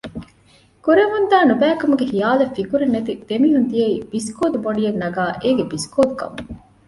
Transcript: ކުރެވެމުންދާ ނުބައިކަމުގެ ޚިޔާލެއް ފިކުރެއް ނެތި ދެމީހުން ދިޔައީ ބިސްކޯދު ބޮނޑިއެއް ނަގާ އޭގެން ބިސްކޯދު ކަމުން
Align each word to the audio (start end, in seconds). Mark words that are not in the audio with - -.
ކުރެވެމުންދާ 0.85 1.37
ނުބައިކަމުގެ 1.49 2.05
ޚިޔާލެއް 2.11 2.55
ފިކުރެއް 2.57 2.93
ނެތި 2.95 3.11
ދެމީހުން 3.27 3.67
ދިޔައީ 3.71 3.95
ބިސްކޯދު 4.11 4.57
ބޮނޑިއެއް 4.63 4.99
ނަގާ 5.03 5.23
އޭގެން 5.43 5.71
ބިސްކޯދު 5.73 6.13
ކަމުން 6.19 6.45